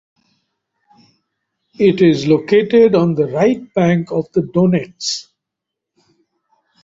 It 1.77 2.01
is 2.01 2.25
located 2.25 2.95
on 2.95 3.13
the 3.13 3.27
right 3.27 3.71
bank 3.75 4.11
of 4.11 4.31
the 4.31 4.41
Donets. 4.41 5.27